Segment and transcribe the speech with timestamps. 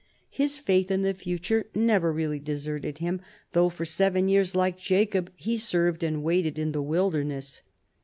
[0.31, 5.31] His faith in the future never really deserted him, though for seven years, like Jacob,
[5.35, 7.61] he served and waited in the wilderness.